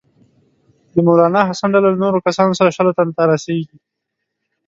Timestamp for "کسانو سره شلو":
2.27-2.91